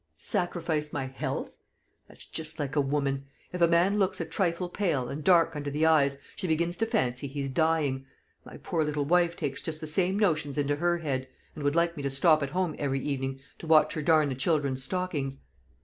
[0.15, 1.55] "Sacrifice my health!
[2.07, 3.27] That's just like a woman.
[3.53, 6.87] If a man looks a trifle pale, and dark under the eyes, she begins to
[6.87, 8.07] fancy he's dying.
[8.43, 11.95] My poor little wife takes just the same notions into her head, and would like
[11.97, 15.41] me to stop at home every evening to watch her darn the children's stockings."